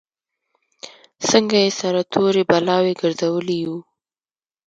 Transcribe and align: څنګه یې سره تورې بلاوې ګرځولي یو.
څنګه 1.29 1.57
یې 1.65 1.71
سره 1.79 1.99
تورې 2.13 2.43
بلاوې 2.49 2.93
ګرځولي 3.01 3.57
یو. 3.65 3.77